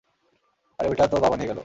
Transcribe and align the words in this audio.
আরে 0.79 0.87
ঐটা 0.91 1.05
তো 1.07 1.15
বাবা 1.23 1.35
নিয়ে 1.37 1.49
গেল! 1.49 1.59